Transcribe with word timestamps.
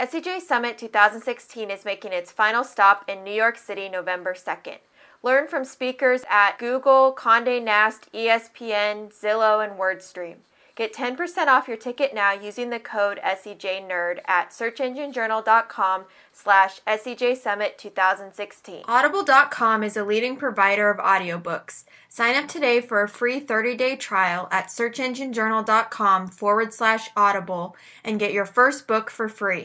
SEJ 0.00 0.42
Summit 0.42 0.78
2016 0.78 1.72
is 1.72 1.84
making 1.84 2.12
its 2.12 2.30
final 2.30 2.62
stop 2.62 3.04
in 3.08 3.24
New 3.24 3.32
York 3.32 3.58
City 3.58 3.88
November 3.88 4.32
2nd. 4.32 4.76
Learn 5.24 5.48
from 5.48 5.64
speakers 5.64 6.22
at 6.30 6.56
Google, 6.56 7.12
Condé 7.18 7.60
Nast, 7.60 8.08
ESPN, 8.12 9.12
Zillow, 9.12 9.60
and 9.60 9.76
WordStream. 9.76 10.36
Get 10.78 10.94
10% 10.94 11.48
off 11.48 11.66
your 11.66 11.76
ticket 11.76 12.14
now 12.14 12.30
using 12.30 12.70
the 12.70 12.78
code 12.78 13.18
SEJNerd 13.24 14.20
at 14.26 14.50
searchenginejournal.com 14.50 16.04
slash 16.32 16.80
SEJ 16.86 17.36
Summit 17.36 17.76
2016. 17.78 18.84
Audible.com 18.86 19.82
is 19.82 19.96
a 19.96 20.04
leading 20.04 20.36
provider 20.36 20.88
of 20.88 20.98
audiobooks. 20.98 21.82
Sign 22.08 22.36
up 22.36 22.46
today 22.46 22.80
for 22.80 23.02
a 23.02 23.08
free 23.08 23.40
30-day 23.40 23.96
trial 23.96 24.46
at 24.52 24.68
searchenginejournal.com 24.68 26.28
forward 26.28 26.72
slash 26.72 27.08
audible 27.16 27.74
and 28.04 28.20
get 28.20 28.32
your 28.32 28.46
first 28.46 28.86
book 28.86 29.10
for 29.10 29.28
free. 29.28 29.64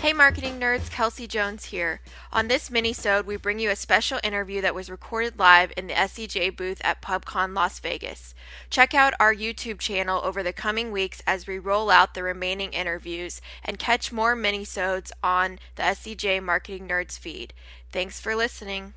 Hey 0.00 0.14
marketing 0.14 0.58
nerds, 0.58 0.90
Kelsey 0.90 1.26
Jones 1.26 1.66
here. 1.66 2.00
On 2.32 2.48
this 2.48 2.70
mini-sode, 2.70 3.26
we 3.26 3.36
bring 3.36 3.58
you 3.58 3.68
a 3.68 3.76
special 3.76 4.18
interview 4.24 4.62
that 4.62 4.74
was 4.74 4.88
recorded 4.88 5.38
live 5.38 5.74
in 5.76 5.88
the 5.88 5.92
SEJ 5.92 6.56
booth 6.56 6.80
at 6.82 7.02
PubCon 7.02 7.54
Las 7.54 7.78
Vegas. 7.80 8.34
Check 8.70 8.94
out 8.94 9.12
our 9.20 9.34
YouTube 9.34 9.78
channel 9.78 10.22
over 10.24 10.42
the 10.42 10.54
coming 10.54 10.90
weeks 10.90 11.22
as 11.26 11.46
we 11.46 11.58
roll 11.58 11.90
out 11.90 12.14
the 12.14 12.22
remaining 12.22 12.72
interviews 12.72 13.42
and 13.62 13.78
catch 13.78 14.10
more 14.10 14.34
mini-sodes 14.34 15.12
on 15.22 15.58
the 15.76 15.82
SEJ 15.82 16.42
Marketing 16.42 16.88
Nerds 16.88 17.18
feed. 17.18 17.52
Thanks 17.92 18.20
for 18.20 18.34
listening. 18.34 18.94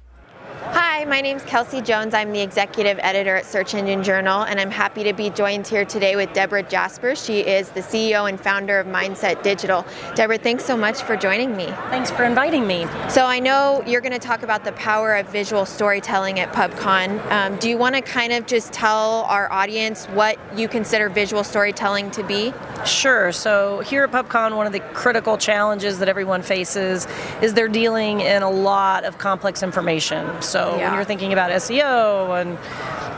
Hi, 0.73 1.05
my 1.05 1.22
name 1.22 1.38
is 1.38 1.44
Kelsey 1.44 1.81
Jones. 1.81 2.13
I'm 2.13 2.31
the 2.31 2.39
executive 2.39 2.97
editor 3.02 3.36
at 3.36 3.45
Search 3.45 3.73
Engine 3.73 4.03
Journal, 4.03 4.44
and 4.44 4.59
I'm 4.59 4.72
happy 4.72 5.03
to 5.03 5.13
be 5.13 5.30
joined 5.30 5.67
here 5.67 5.85
today 5.85 6.16
with 6.16 6.31
Debra 6.33 6.63
Jasper. 6.63 7.16
She 7.16 7.41
is 7.41 7.69
the 7.69 7.81
CEO 7.81 8.30
and 8.30 8.39
founder 8.39 8.80
of 8.80 8.88
Mindset 8.88 9.44
Digital. 9.44 9.85
Debra, 10.16 10.38
thanks 10.38 10.66
so 10.66 10.77
much 10.77 11.02
for 11.03 11.16
joining 11.16 11.55
me. 11.58 11.66
Thanks 11.89 12.09
for 12.09 12.23
inviting 12.23 12.66
me. 12.66 12.88
So, 13.09 13.25
I 13.25 13.39
know 13.39 13.83
you're 13.85 14.02
going 14.02 14.13
to 14.13 14.19
talk 14.19 14.41
about 14.41 14.63
the 14.63 14.72
power 14.72 15.16
of 15.16 15.27
visual 15.27 15.66
storytelling 15.66 16.39
at 16.39 16.52
PubCon. 16.53 17.23
Um, 17.30 17.57
do 17.57 17.69
you 17.69 17.78
want 17.78 17.95
to 17.95 18.02
kind 18.02 18.31
of 18.31 18.45
just 18.45 18.72
tell 18.72 19.23
our 19.23 19.52
audience 19.52 20.05
what 20.07 20.39
you 20.57 20.67
consider 20.67 21.09
visual 21.09 21.44
storytelling 21.44 22.09
to 22.11 22.23
be? 22.23 22.53
Sure. 22.85 23.31
So, 23.31 23.81
here 23.81 24.05
at 24.05 24.11
PubCon, 24.11 24.55
one 24.55 24.66
of 24.66 24.73
the 24.73 24.80
critical 24.80 25.38
challenges 25.38 26.00
that 26.00 26.09
everyone 26.09 26.41
faces 26.41 27.07
is 27.41 27.53
they're 27.53 27.67
dealing 27.67 28.22
in 28.22 28.41
a 28.41 28.50
lot 28.50 29.03
of 29.03 29.17
complex 29.17 29.61
information. 29.61 30.25
So 30.41 30.75
yeah. 30.77 30.89
when 30.89 30.95
you're 30.95 31.05
thinking 31.05 31.33
about 31.33 31.51
SEO 31.51 32.41
and 32.41 32.57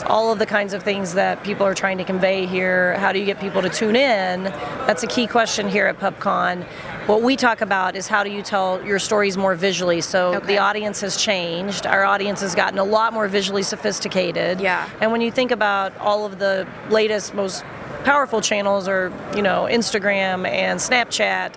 all 0.08 0.32
of 0.32 0.40
the 0.40 0.46
kinds 0.46 0.74
of 0.74 0.84
things 0.84 1.14
that 1.14 1.44
people 1.44 1.66
are 1.66 1.74
trying 1.74 1.98
to 1.98 2.04
convey 2.04 2.46
here, 2.46 2.98
how 3.00 3.12
do 3.12 3.20
you 3.20 3.26
get 3.26 3.40
people 3.40 3.62
to 3.62 3.70
tune 3.70 3.96
in? 3.96 4.44
That's 4.44 5.04
a 5.04 5.08
key 5.08 5.28
question 5.28 5.68
here 5.68 5.88
at 5.88 6.00
PubCon. 6.00 6.64
What 7.08 7.22
we 7.22 7.36
talk 7.36 7.62
about 7.62 7.96
is 7.96 8.08
how 8.08 8.24
do 8.24 8.32
you 8.32 8.42
tell 8.42 8.84
your 8.86 9.00
stories 9.00 9.38
more 9.38 9.56
visually. 9.56 10.02
So 10.02 10.36
okay. 10.36 10.48
the 10.48 10.58
audience 10.58 11.02
has 11.02 11.18
changed. 11.18 11.86
Our 11.86 12.04
audience 12.04 12.42
has 12.42 12.56
gotten 12.56 12.80
a 12.80 12.84
lot 12.84 13.14
more 13.14 13.28
visually 13.28 13.64
sophisticated. 13.64 14.60
Yeah. 14.60 14.90
And 15.02 15.12
when 15.12 15.22
you 15.22 15.32
think 15.32 15.52
about 15.52 15.96
all 15.98 16.26
of 16.26 16.40
the 16.40 16.68
latest, 16.90 17.34
most 17.34 17.64
powerful 18.04 18.42
channels 18.42 18.88
are, 18.88 19.12
you 19.36 19.42
know, 19.42 19.68
Instagram 19.70 20.48
and 20.48 20.80
Snapchat 20.80 21.54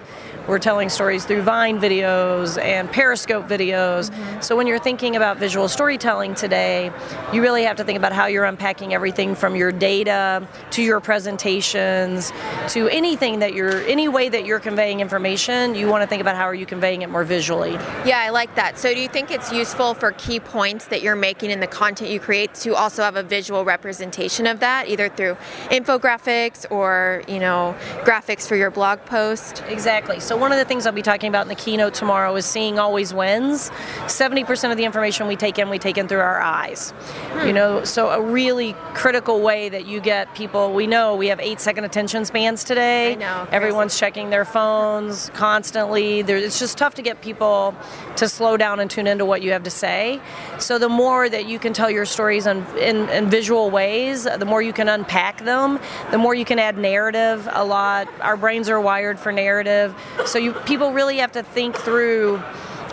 we're 0.48 0.58
telling 0.58 0.88
stories 0.88 1.26
through 1.26 1.42
Vine 1.42 1.78
videos 1.78 2.60
and 2.60 2.90
Periscope 2.90 3.46
videos. 3.46 4.10
Mm-hmm. 4.10 4.40
So 4.40 4.56
when 4.56 4.66
you're 4.66 4.78
thinking 4.78 5.14
about 5.14 5.36
visual 5.36 5.68
storytelling 5.68 6.34
today, 6.34 6.90
you 7.34 7.42
really 7.42 7.64
have 7.64 7.76
to 7.76 7.84
think 7.84 7.98
about 7.98 8.12
how 8.12 8.26
you're 8.26 8.46
unpacking 8.46 8.94
everything 8.94 9.34
from 9.34 9.54
your 9.54 9.70
data 9.70 10.48
to 10.70 10.82
your 10.82 11.00
presentations 11.00 12.32
to 12.68 12.88
anything 12.88 13.40
that 13.40 13.52
you're, 13.52 13.82
any 13.82 14.08
way 14.08 14.30
that 14.30 14.46
you're 14.46 14.58
conveying 14.58 15.00
information, 15.00 15.74
you 15.74 15.86
want 15.86 16.02
to 16.02 16.06
think 16.06 16.22
about 16.22 16.34
how 16.34 16.44
are 16.44 16.54
you 16.54 16.64
conveying 16.64 17.02
it 17.02 17.10
more 17.10 17.24
visually. 17.24 17.72
Yeah, 18.06 18.20
I 18.20 18.30
like 18.30 18.54
that. 18.54 18.78
So 18.78 18.94
do 18.94 19.00
you 19.00 19.08
think 19.08 19.30
it's 19.30 19.52
useful 19.52 19.92
for 19.92 20.12
key 20.12 20.40
points 20.40 20.86
that 20.86 21.02
you're 21.02 21.14
making 21.14 21.50
in 21.50 21.60
the 21.60 21.66
content 21.66 22.10
you 22.10 22.20
create 22.20 22.54
to 22.54 22.74
also 22.74 23.02
have 23.02 23.16
a 23.16 23.22
visual 23.22 23.66
representation 23.66 24.46
of 24.46 24.60
that, 24.60 24.88
either 24.88 25.10
through 25.10 25.36
infographics 25.70 26.64
or, 26.70 27.22
you 27.28 27.38
know, 27.38 27.76
graphics 28.04 28.48
for 28.48 28.56
your 28.56 28.70
blog 28.70 28.98
post? 29.04 29.62
Exactly. 29.68 30.20
So 30.20 30.37
one 30.38 30.52
of 30.52 30.58
the 30.58 30.64
things 30.64 30.86
I'll 30.86 30.92
be 30.92 31.02
talking 31.02 31.28
about 31.28 31.42
in 31.42 31.48
the 31.48 31.54
keynote 31.54 31.94
tomorrow 31.94 32.34
is 32.36 32.46
seeing 32.46 32.78
always 32.78 33.12
wins. 33.12 33.70
70% 34.06 34.70
of 34.70 34.76
the 34.76 34.84
information 34.84 35.26
we 35.26 35.36
take 35.36 35.58
in, 35.58 35.68
we 35.68 35.78
take 35.78 35.98
in 35.98 36.08
through 36.08 36.20
our 36.20 36.40
eyes. 36.40 36.90
Hmm. 36.90 37.46
You 37.46 37.52
know, 37.52 37.84
so 37.84 38.10
a 38.10 38.20
really 38.20 38.74
critical 38.94 39.40
way 39.40 39.68
that 39.68 39.86
you 39.86 40.00
get 40.00 40.34
people, 40.34 40.72
we 40.72 40.86
know 40.86 41.16
we 41.16 41.28
have 41.28 41.40
eight 41.40 41.60
second 41.60 41.84
attention 41.84 42.24
spans 42.24 42.64
today. 42.64 43.12
I 43.12 43.14
know. 43.16 43.48
Everyone's 43.50 43.92
crazy. 43.92 44.00
checking 44.00 44.30
their 44.30 44.44
phones 44.44 45.30
constantly. 45.34 46.22
There, 46.22 46.36
it's 46.36 46.58
just 46.58 46.78
tough 46.78 46.94
to 46.94 47.02
get 47.02 47.20
people 47.20 47.74
to 48.16 48.28
slow 48.28 48.56
down 48.56 48.80
and 48.80 48.90
tune 48.90 49.06
into 49.06 49.24
what 49.24 49.42
you 49.42 49.52
have 49.52 49.64
to 49.64 49.70
say. 49.70 50.20
So 50.58 50.78
the 50.78 50.88
more 50.88 51.28
that 51.28 51.46
you 51.46 51.58
can 51.58 51.72
tell 51.72 51.90
your 51.90 52.04
stories 52.04 52.46
in, 52.46 52.64
in, 52.76 53.08
in 53.10 53.30
visual 53.30 53.70
ways, 53.70 54.24
the 54.24 54.44
more 54.44 54.62
you 54.62 54.72
can 54.72 54.88
unpack 54.88 55.44
them, 55.44 55.78
the 56.10 56.18
more 56.18 56.34
you 56.34 56.44
can 56.44 56.58
add 56.58 56.78
narrative 56.78 57.48
a 57.52 57.64
lot. 57.64 58.08
Our 58.20 58.36
brains 58.36 58.68
are 58.68 58.80
wired 58.80 59.18
for 59.18 59.32
narrative. 59.32 59.94
So 60.26 60.38
you 60.38 60.52
people 60.52 60.92
really 60.92 61.18
have 61.18 61.32
to 61.32 61.42
think 61.42 61.76
through 61.76 62.42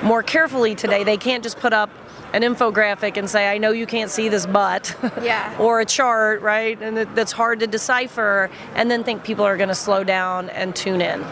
more 0.03 0.23
carefully 0.23 0.75
today. 0.75 1.03
They 1.03 1.17
can't 1.17 1.43
just 1.43 1.57
put 1.59 1.73
up 1.73 1.89
an 2.33 2.41
infographic 2.41 3.17
and 3.17 3.29
say, 3.29 3.47
I 3.47 3.57
know 3.57 3.71
you 3.71 3.85
can't 3.85 4.11
see 4.11 4.27
this 4.27 4.45
but, 4.45 4.95
yeah. 5.21 5.55
or 5.57 5.79
a 5.79 5.85
chart, 5.85 6.41
right? 6.41 6.79
And 6.81 6.97
that's 7.15 7.31
hard 7.31 7.61
to 7.61 7.67
decipher, 7.67 8.49
and 8.75 8.91
then 8.91 9.03
think 9.03 9.23
people 9.23 9.45
are 9.45 9.55
going 9.55 9.69
to 9.69 9.75
slow 9.75 10.03
down 10.03 10.49
and 10.49 10.75
tune 10.75 11.01
in. 11.01 11.23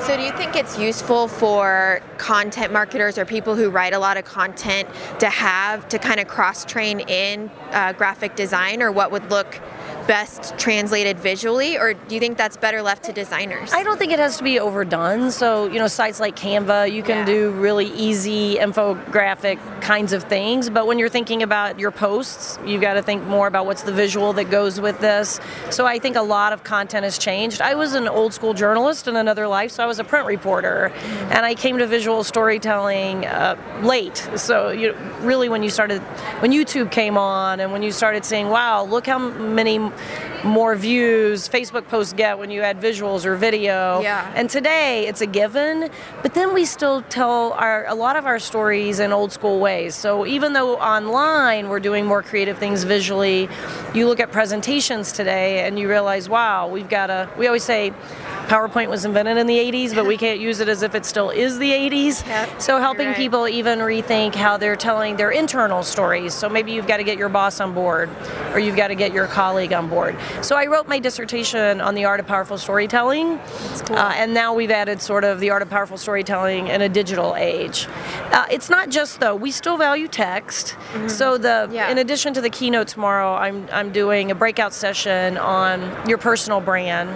So, 0.00 0.16
do 0.18 0.22
you 0.22 0.32
think 0.32 0.54
it's 0.54 0.78
useful 0.78 1.28
for 1.28 2.02
content 2.18 2.72
marketers 2.72 3.16
or 3.16 3.24
people 3.24 3.56
who 3.56 3.70
write 3.70 3.94
a 3.94 3.98
lot 3.98 4.18
of 4.18 4.24
content 4.26 4.86
to 5.18 5.30
have 5.30 5.88
to 5.88 5.98
kind 5.98 6.20
of 6.20 6.28
cross 6.28 6.64
train 6.64 7.00
in 7.00 7.50
uh, 7.70 7.94
graphic 7.94 8.36
design, 8.36 8.82
or 8.82 8.92
what 8.92 9.10
would 9.10 9.30
look 9.30 9.60
best 10.06 10.56
translated 10.58 11.18
visually, 11.18 11.78
or 11.78 11.94
do 11.94 12.14
you 12.14 12.20
think 12.20 12.36
that's 12.36 12.56
better 12.56 12.82
left 12.82 13.04
to 13.04 13.12
designers? 13.12 13.72
I 13.72 13.82
don't 13.82 13.98
think 13.98 14.12
it 14.12 14.18
has 14.18 14.36
to 14.38 14.44
be 14.44 14.58
overdone. 14.58 15.30
So, 15.30 15.66
you 15.66 15.78
know, 15.78 15.86
sites 15.86 16.20
like 16.20 16.36
Canva, 16.36 16.92
you 16.92 17.02
can 17.02 17.18
yeah. 17.18 17.24
do 17.24 17.50
really 17.52 17.86
easy 17.86 18.56
infographic 18.56 19.58
kinds 19.80 20.12
of 20.12 20.24
things, 20.24 20.70
but 20.70 20.86
when 20.86 20.98
you're 20.98 21.08
thinking 21.08 21.42
about 21.42 21.78
your 21.78 21.90
posts, 21.90 22.58
you've 22.64 22.80
got 22.80 22.94
to 22.94 23.02
think 23.02 23.24
more 23.24 23.46
about 23.46 23.66
what's 23.66 23.82
the 23.82 23.92
visual 23.92 24.32
that 24.34 24.50
goes 24.50 24.80
with 24.80 25.00
this. 25.00 25.40
So, 25.70 25.86
I 25.86 25.98
think 25.98 26.16
a 26.16 26.22
lot 26.22 26.52
of 26.52 26.64
content 26.64 27.04
has 27.04 27.18
changed. 27.18 27.60
I 27.60 27.74
was 27.74 27.94
an 27.94 28.08
old 28.08 28.32
school 28.34 28.54
journalist 28.54 29.08
in 29.08 29.16
another 29.16 29.46
life, 29.46 29.70
so 29.70 29.82
I 29.82 29.86
was 29.86 29.98
a 29.98 30.04
print 30.04 30.26
reporter, 30.26 30.92
mm-hmm. 30.94 31.32
and 31.32 31.46
I 31.46 31.54
came 31.54 31.78
to 31.78 31.86
visual 31.86 32.24
storytelling 32.24 33.26
uh, 33.26 33.56
late. 33.82 34.16
So, 34.36 34.70
you 34.70 34.94
really, 35.20 35.48
when 35.48 35.62
you 35.62 35.70
started, 35.70 36.00
when 36.40 36.52
YouTube 36.52 36.90
came 36.90 37.16
on, 37.18 37.60
and 37.60 37.72
when 37.72 37.82
you 37.82 37.92
started 37.92 38.24
saying, 38.24 38.48
wow, 38.48 38.84
look 38.84 39.06
how 39.06 39.18
many 39.18 39.78
more 40.44 40.76
views 40.76 41.48
Facebook 41.48 41.88
posts 41.88 42.12
get 42.12 42.38
when 42.38 42.50
you 42.50 42.60
add 42.60 42.80
visuals 42.80 43.24
or 43.24 43.34
video. 43.34 44.00
Yeah. 44.00 44.30
And 44.34 44.50
today 44.50 45.06
it's 45.06 45.20
a 45.20 45.26
given, 45.26 45.90
but 46.22 46.34
then 46.34 46.52
we 46.52 46.64
still 46.64 47.02
tell 47.02 47.52
our 47.52 47.86
a 47.86 47.94
lot 47.94 48.16
of 48.16 48.26
our 48.26 48.38
stories 48.38 49.00
in 49.00 49.12
old 49.12 49.32
school 49.32 49.58
ways. 49.58 49.94
So 49.94 50.26
even 50.26 50.52
though 50.52 50.76
online 50.76 51.68
we're 51.68 51.80
doing 51.80 52.04
more 52.04 52.22
creative 52.22 52.58
things 52.58 52.84
visually, 52.84 53.48
you 53.94 54.06
look 54.06 54.20
at 54.20 54.32
presentations 54.32 55.12
today 55.12 55.66
and 55.66 55.78
you 55.78 55.88
realize, 55.88 56.28
wow, 56.28 56.68
we've 56.68 56.88
got 56.88 57.10
a 57.10 57.28
we 57.38 57.46
always 57.46 57.64
say 57.64 57.92
PowerPoint 58.44 58.88
was 58.88 59.04
invented 59.04 59.38
in 59.38 59.46
the 59.46 59.56
80s, 59.56 59.94
but 59.94 60.06
we 60.06 60.16
can't 60.16 60.40
use 60.40 60.60
it 60.60 60.68
as 60.68 60.82
if 60.82 60.94
it 60.94 61.04
still 61.04 61.30
is 61.30 61.58
the 61.58 61.70
80s. 61.70 62.26
Yep, 62.26 62.60
so 62.60 62.78
helping 62.78 63.08
right. 63.08 63.16
people 63.16 63.48
even 63.48 63.78
rethink 63.78 64.34
how 64.34 64.56
they're 64.56 64.76
telling 64.76 65.16
their 65.16 65.30
internal 65.30 65.82
stories. 65.82 66.34
So 66.34 66.48
maybe 66.48 66.72
you've 66.72 66.86
got 66.86 66.98
to 66.98 67.04
get 67.04 67.18
your 67.18 67.28
boss 67.28 67.60
on 67.60 67.74
board 67.74 68.10
or 68.52 68.58
you've 68.58 68.76
got 68.76 68.88
to 68.88 68.94
get 68.94 69.12
your 69.12 69.26
colleague 69.26 69.72
on 69.72 69.88
board. 69.88 70.16
So 70.42 70.56
I 70.56 70.66
wrote 70.66 70.88
my 70.88 70.98
dissertation 70.98 71.80
on 71.80 71.94
the 71.94 72.04
art 72.04 72.20
of 72.20 72.26
powerful 72.26 72.58
storytelling. 72.58 73.38
Cool. 73.86 73.96
Uh, 73.96 74.12
and 74.16 74.34
now 74.34 74.54
we've 74.54 74.70
added 74.70 75.00
sort 75.00 75.24
of 75.24 75.40
the 75.40 75.50
art 75.50 75.62
of 75.62 75.70
powerful 75.70 75.96
storytelling 75.96 76.68
in 76.68 76.82
a 76.82 76.88
digital 76.88 77.34
age. 77.36 77.86
Uh, 78.32 78.46
it's 78.50 78.68
not 78.68 78.90
just 78.90 79.20
though, 79.20 79.34
we 79.34 79.50
still 79.50 79.76
value 79.76 80.08
text. 80.08 80.76
Mm-hmm. 80.92 81.08
So 81.08 81.38
the 81.38 81.68
yeah. 81.72 81.90
in 81.90 81.98
addition 81.98 82.34
to 82.34 82.40
the 82.40 82.50
keynote 82.50 82.88
tomorrow, 82.88 83.34
I'm 83.34 83.68
I'm 83.72 83.92
doing 83.92 84.30
a 84.30 84.34
breakout 84.34 84.72
session 84.72 85.36
on 85.38 86.08
your 86.08 86.18
personal 86.18 86.60
brand 86.60 87.10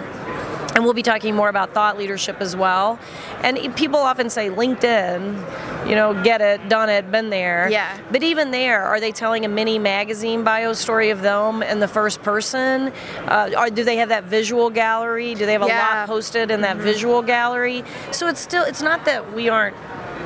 and 0.79 0.85
we'll 0.85 0.93
be 0.93 1.03
talking 1.03 1.35
more 1.35 1.49
about 1.49 1.73
thought 1.73 1.97
leadership 1.97 2.37
as 2.39 2.55
well. 2.55 2.97
And 3.43 3.75
people 3.75 3.99
often 3.99 4.29
say 4.29 4.49
LinkedIn, 4.49 5.89
you 5.89 5.93
know, 5.93 6.23
get 6.23 6.39
it, 6.39 6.69
done 6.69 6.87
it, 6.89 7.11
been 7.11 7.29
there. 7.29 7.67
Yeah. 7.69 7.99
But 8.11 8.23
even 8.23 8.51
there, 8.51 8.83
are 8.83 9.01
they 9.01 9.11
telling 9.11 9.43
a 9.43 9.49
mini 9.49 9.77
magazine 9.77 10.45
bio 10.45 10.71
story 10.71 11.09
of 11.09 11.21
them 11.21 11.63
in 11.63 11.81
the 11.81 11.87
first 11.89 12.23
person? 12.23 12.93
Uh, 13.27 13.51
or 13.57 13.69
do 13.69 13.83
they 13.83 13.97
have 13.97 14.07
that 14.07 14.23
visual 14.23 14.69
gallery? 14.69 15.35
Do 15.35 15.45
they 15.45 15.51
have 15.51 15.63
a 15.63 15.67
Yeah. 15.67 15.97
lot 15.97 16.07
posted 16.07 16.49
in 16.49 16.61
that 16.61 16.77
visual 16.77 17.21
gallery? 17.21 17.83
So 18.11 18.29
it's 18.29 18.39
still, 18.39 18.63
it's 18.63 18.81
not 18.81 19.03
that 19.03 19.33
we 19.33 19.49
aren't, 19.49 19.75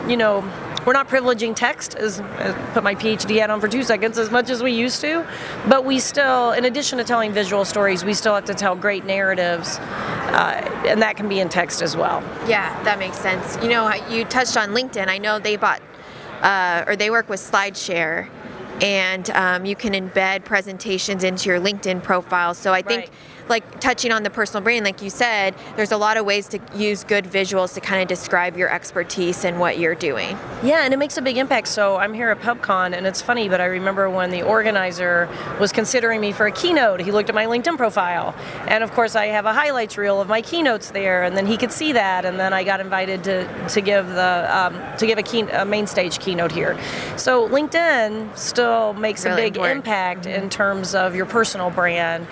you 0.08 0.18
know, 0.18 0.44
we're 0.86 0.92
not 0.92 1.08
privileging 1.08 1.56
text, 1.56 1.96
as, 1.96 2.20
as 2.40 2.54
put 2.74 2.84
my 2.84 2.94
PhD 2.94 3.40
hat 3.40 3.50
on 3.50 3.62
for 3.62 3.70
two 3.70 3.84
seconds, 3.84 4.18
as 4.18 4.30
much 4.30 4.50
as 4.50 4.62
we 4.62 4.74
used 4.74 5.00
to. 5.00 5.26
But 5.70 5.86
we 5.86 5.98
still, 6.00 6.52
in 6.52 6.66
addition 6.66 6.98
to 6.98 7.06
telling 7.06 7.32
visual 7.32 7.64
stories, 7.64 8.04
we 8.04 8.14
still 8.14 8.36
have 8.36 8.44
to 8.46 8.54
tell 8.54 8.76
great 8.76 9.06
narratives, 9.06 9.80
uh, 10.34 10.86
and 10.88 11.02
that 11.02 11.16
can 11.16 11.30
be 11.30 11.40
in 11.40 11.50
text 11.50 11.82
as 11.82 11.96
well. 11.96 12.22
Yeah, 12.48 12.82
that 12.84 13.00
makes 13.00 13.18
sense. 13.18 13.58
You 13.62 13.70
know, 13.70 13.94
you 14.10 14.26
touched 14.26 14.58
on 14.58 14.70
LinkedIn. 14.70 15.08
I 15.08 15.18
know 15.18 15.40
they 15.40 15.56
bought, 15.56 15.82
uh, 16.42 16.84
or 16.88 16.96
they 16.96 17.10
work 17.10 17.30
with 17.30 17.40
SlideShare, 17.40 18.28
and 18.82 19.30
um, 19.32 19.66
you 19.66 19.76
can 19.76 19.94
embed 19.94 20.44
presentations 20.44 21.24
into 21.24 21.50
your 21.50 21.60
LinkedIn 21.60 22.02
profile. 22.04 22.54
So 22.54 22.74
I 22.74 22.82
think, 22.82 23.02
Right. 23.02 23.10
Like 23.50 23.80
touching 23.80 24.12
on 24.12 24.24
the 24.24 24.30
personal 24.30 24.64
brand, 24.64 24.86
like 24.86 25.02
you 25.02 25.10
said, 25.10 25.56
there's 25.76 25.92
a 25.92 25.98
lot 25.98 26.18
of 26.18 26.26
ways 26.26 26.48
to 26.50 26.60
use 26.76 27.04
good 27.04 27.26
visuals 27.26 27.74
to 27.74 27.82
kind 27.82 28.02
of 28.02 28.08
describe 28.08 28.58
your 28.58 28.70
expertise 28.70 29.44
and 29.46 29.60
what 29.60 29.78
you're 29.78 29.96
doing. 29.96 30.38
Yeah, 30.64 30.84
and 30.84 30.94
it 30.94 30.98
makes 30.98 31.18
a 31.18 31.22
big 31.22 31.38
impact. 31.38 31.68
So 31.68 31.98
I'm 31.98 32.14
here 32.14 32.30
at 32.30 32.40
PubCon, 32.40 32.94
and 32.96 33.06
it's 33.06 33.22
funny, 33.22 33.50
but 33.50 33.62
I 33.62 33.66
remember 33.66 34.10
when 34.10 34.32
the 34.32 34.44
organizer 34.44 35.30
was 35.60 35.72
considering 35.72 36.22
me 36.22 36.32
for 36.32 36.48
a 36.48 36.52
keynote, 36.52 37.02
he 37.02 37.12
looked 37.12 37.30
at 37.30 37.36
my 37.36 37.46
LinkedIn 37.46 37.78
profile. 37.78 38.36
And 38.68 38.84
of 38.84 38.92
course, 38.92 39.16
I 39.16 39.28
have 39.28 39.46
a 39.46 39.54
highlights 39.54 39.98
reel 39.98 40.22
of 40.22 40.28
my 40.28 40.42
keynotes 40.42 40.92
there, 40.92 41.24
and 41.24 41.36
then 41.36 41.46
he 41.46 41.58
could 41.58 41.72
see 41.72 41.92
that. 41.94 42.26
And 42.26 42.40
then 42.40 42.54
I 42.54 42.64
got 42.64 42.80
invited 42.80 43.24
to, 43.26 43.68
to 43.70 43.82
give 43.82 44.08
the 44.08 44.48
um, 44.50 44.80
to 44.98 45.06
give 45.06 45.18
a, 45.18 45.24
key, 45.24 45.42
a 45.42 45.66
main 45.66 45.88
stage 45.88 46.20
keynote 46.20 46.52
here. 46.52 46.78
So 47.18 47.48
LinkedIn 47.50 48.38
still 48.38 48.94
makes 48.94 49.26
Really 49.26 49.34
a 49.34 49.46
big 49.46 49.56
important. 49.56 49.78
impact 49.78 50.26
in 50.26 50.50
terms 50.50 50.96
of 50.96 51.16
your 51.16 51.26
personal 51.26 51.70
brand 51.70 52.28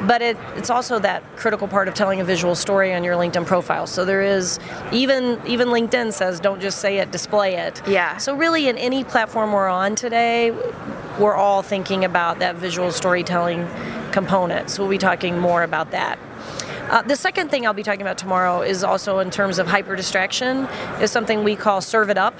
but 0.00 0.22
it, 0.22 0.36
it's 0.56 0.70
also 0.70 0.98
that 0.98 1.22
critical 1.36 1.68
part 1.68 1.88
of 1.88 1.94
telling 1.94 2.20
a 2.20 2.24
visual 2.24 2.54
story 2.54 2.94
on 2.94 3.02
your 3.02 3.14
LinkedIn 3.14 3.46
profile. 3.46 3.86
So 3.86 4.04
there 4.04 4.22
is 4.22 4.58
even 4.92 5.40
even 5.46 5.68
LinkedIn 5.68 6.12
says 6.12 6.40
don't 6.40 6.60
just 6.60 6.80
say 6.80 6.98
it, 6.98 7.10
display 7.10 7.56
it. 7.56 7.80
Yeah. 7.86 8.16
So 8.18 8.34
really, 8.36 8.68
in 8.68 8.76
any 8.76 9.04
platform 9.04 9.52
we're 9.52 9.68
on 9.68 9.94
today, 9.94 10.50
we're 11.18 11.34
all 11.34 11.62
thinking 11.62 12.04
about 12.04 12.38
that 12.40 12.56
visual 12.56 12.92
storytelling 12.92 13.66
component. 14.12 14.70
So 14.70 14.82
we'll 14.82 14.90
be 14.90 14.98
talking 14.98 15.38
more 15.38 15.62
about 15.62 15.90
that. 15.92 16.18
Uh, 16.90 17.02
the 17.02 17.16
second 17.16 17.50
thing 17.50 17.66
I'll 17.66 17.72
be 17.72 17.82
talking 17.82 18.02
about 18.02 18.16
tomorrow 18.16 18.62
is 18.62 18.84
also 18.84 19.18
in 19.18 19.30
terms 19.30 19.58
of 19.58 19.66
hyper 19.66 19.96
distraction, 19.96 20.68
is 21.00 21.10
something 21.10 21.42
we 21.42 21.56
call 21.56 21.80
serve 21.80 22.10
it 22.10 22.18
up. 22.18 22.38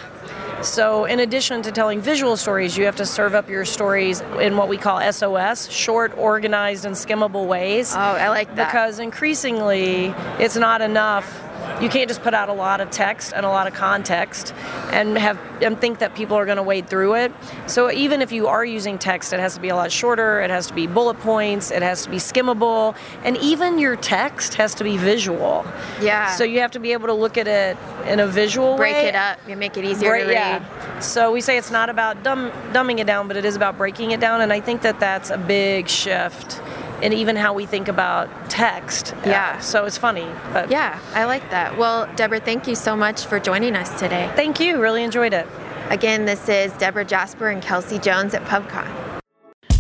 So, 0.67 1.05
in 1.05 1.21
addition 1.21 1.63
to 1.63 1.73
telling 1.73 2.01
visual 2.01 2.37
stories, 2.37 2.77
you 2.77 2.85
have 2.87 2.97
to 2.97 3.07
serve 3.07 3.35
up 3.35 3.49
your 3.49 3.65
stories 3.65 4.21
in 4.41 4.57
what 4.57 4.69
we 4.69 4.77
call 4.77 5.01
SOS, 5.13 5.71
short, 5.71 6.17
organized, 6.19 6.85
and 6.85 6.95
skimmable 6.95 7.47
ways. 7.47 7.95
Oh, 7.95 7.99
I 7.99 8.29
like 8.29 8.55
that. 8.57 8.69
Because 8.69 8.99
increasingly, 8.99 10.07
it's 10.39 10.57
not 10.57 10.83
enough. 10.83 11.46
You 11.81 11.91
can't 11.91 12.09
just 12.09 12.23
put 12.23 12.33
out 12.33 12.49
a 12.49 12.55
lot 12.55 12.81
of 12.81 12.91
text 12.91 13.33
and 13.35 13.45
a 13.45 13.51
lot 13.51 13.67
of 13.67 13.75
context 13.75 14.55
and 14.93 15.19
have 15.19 15.39
and 15.63 15.79
think 15.81 15.99
that 15.99 16.15
people 16.15 16.37
are 16.37 16.45
going 16.47 16.57
to 16.57 16.63
wade 16.63 16.89
through 16.89 17.15
it. 17.15 17.33
So 17.67 17.91
even 17.91 18.23
if 18.23 18.33
you 18.33 18.47
are 18.47 18.65
using 18.65 18.99
text, 18.99 19.33
it 19.33 19.41
has 19.41 19.55
to 19.55 19.61
be 19.61 19.69
a 19.69 19.77
lot 19.77 19.93
shorter. 19.93 20.41
It 20.41 20.51
has 20.51 20.67
to 20.69 20.75
be 20.75 20.87
bullet 20.87 21.19
points. 21.21 21.71
It 21.71 21.83
has 21.83 22.03
to 22.05 22.11
be 22.11 22.17
skimmable, 22.17 22.95
and 23.25 23.37
even 23.39 23.79
your 23.79 23.97
text 23.97 24.55
has 24.55 24.75
to 24.77 24.85
be 24.85 24.97
visual. 24.97 25.67
Yeah. 26.01 26.35
So 26.35 26.45
you 26.45 26.61
have 26.61 26.71
to 26.73 26.79
be 26.79 26.93
able 26.93 27.09
to 27.09 27.15
look 27.15 27.37
at 27.37 27.47
it 27.49 27.77
in 28.07 28.21
a 28.21 28.27
visual 28.27 28.77
Break 28.77 28.95
way. 28.95 29.03
Break 29.03 29.09
it 29.11 29.17
up, 29.17 29.39
you 29.49 29.57
make 29.57 29.77
it 29.77 29.85
easier 29.85 30.11
Break- 30.11 30.23
to 30.25 30.29
read. 30.29 30.35
yeah. 30.35 30.99
So 31.01 31.31
we 31.33 31.41
say 31.41 31.57
it's 31.59 31.71
not 31.71 31.91
about 31.91 32.23
dumb, 32.23 32.51
dumbing 32.73 33.01
it 33.01 33.07
down, 33.07 33.29
but 33.29 33.37
it 33.37 33.45
is 33.45 33.55
about 33.57 33.77
breaking 33.77 34.13
it 34.13 34.21
down, 34.21 34.41
and 34.41 34.53
I 34.53 34.61
think 34.61 34.83
that 34.83 34.99
that's 35.01 35.31
a 35.31 35.39
big 35.39 35.89
shift 35.89 36.61
in 37.03 37.13
even 37.13 37.37
how 37.37 37.53
we 37.53 37.67
think 37.67 37.89
about 37.89 38.29
text. 38.51 39.15
Uh, 39.15 39.31
Yeah. 39.31 39.59
so 39.61 39.85
it's 39.85 39.99
funny, 39.99 40.27
but 40.53 40.71
Yeah, 40.71 40.99
I 41.15 41.25
like 41.25 41.51
that. 41.51 41.77
Well, 41.77 42.09
Debra, 42.17 42.41
thank 42.41 42.67
you 42.67 42.75
so 42.75 42.97
much 42.97 43.25
for 43.27 43.39
joining 43.39 43.77
us 43.77 43.99
today. 43.99 44.31
Thank 44.37 44.61
you. 44.61 44.81
Really 44.81 45.03
enjoyed 45.05 45.33
it. 45.35 45.47
Again, 45.91 46.25
this 46.25 46.49
is 46.49 46.73
Debra 46.73 47.05
Jasper 47.05 47.49
and 47.49 47.63
Kelsey 47.63 47.99
Jones 47.99 48.35
at 48.35 48.45
PubCon. 48.45 48.89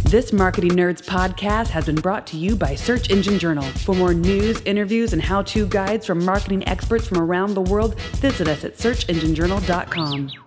This 0.04 0.32
Marketing 0.32 0.70
Nerds 0.70 1.02
podcast 1.04 1.66
has 1.70 1.86
been 1.86 1.96
brought 1.96 2.28
to 2.28 2.36
you 2.36 2.54
by 2.54 2.76
Search 2.76 3.10
Engine 3.10 3.40
Journal. 3.40 3.64
For 3.64 3.92
more 3.92 4.14
news, 4.14 4.60
interviews, 4.64 5.12
and 5.12 5.20
how 5.20 5.42
to 5.42 5.66
guides 5.66 6.06
from 6.06 6.24
marketing 6.24 6.66
experts 6.68 7.08
from 7.08 7.18
around 7.18 7.54
the 7.54 7.62
world, 7.62 7.98
visit 8.20 8.46
us 8.46 8.62
at 8.64 8.76
searchenginejournal.com. 8.76 10.45